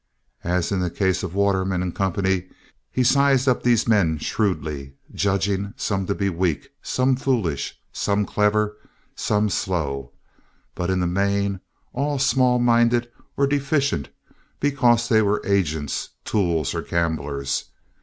As 0.43 0.71
in 0.71 0.79
the 0.79 0.89
case 0.89 1.21
of 1.21 1.35
Waterman 1.35 1.91
& 1.91 1.91
Company, 1.91 2.47
he 2.91 3.03
sized 3.03 3.47
up 3.47 3.61
these 3.61 3.87
men 3.87 4.17
shrewdly, 4.17 4.93
judging 5.13 5.75
some 5.77 6.07
to 6.07 6.15
be 6.15 6.27
weak, 6.27 6.69
some 6.81 7.15
foolish, 7.15 7.79
some 7.93 8.25
clever, 8.25 8.77
some 9.15 9.47
slow, 9.47 10.11
but 10.73 10.89
in 10.89 11.01
the 11.01 11.05
main 11.05 11.59
all 11.93 12.17
small 12.17 12.57
minded 12.57 13.11
or 13.37 13.45
deficient 13.45 14.09
because 14.59 15.07
they 15.07 15.21
were 15.21 15.39
agents, 15.45 16.09
tools, 16.25 16.73
or 16.73 16.81
gamblers. 16.81 17.65